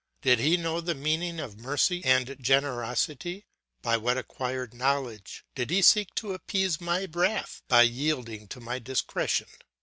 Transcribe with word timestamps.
Did 0.23 0.39
he 0.39 0.57
know 0.57 0.81
the 0.81 0.95
meaning 0.95 1.39
of 1.39 1.59
mercy 1.59 2.03
and 2.03 2.35
generosity? 2.41 3.45
By 3.83 3.97
what 3.97 4.17
acquired 4.17 4.73
knowledge 4.73 5.45
did 5.53 5.69
he 5.69 5.83
seek 5.83 6.15
to 6.15 6.33
appease 6.33 6.81
my 6.81 7.05
wrath 7.11 7.61
by 7.67 7.83
yielding 7.83 8.47
to 8.47 8.59
my 8.59 8.79
discretion? 8.79 9.49